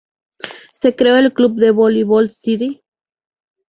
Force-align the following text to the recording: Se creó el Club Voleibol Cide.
Se 0.73 0.95
creó 0.95 1.17
el 1.17 1.31
Club 1.31 1.61
Voleibol 1.73 2.31
Cide. 2.31 2.81